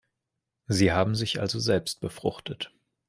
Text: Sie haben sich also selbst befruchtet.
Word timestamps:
Sie 0.65 0.91
haben 0.93 1.13
sich 1.13 1.41
also 1.41 1.59
selbst 1.59 1.99
befruchtet. 2.01 2.73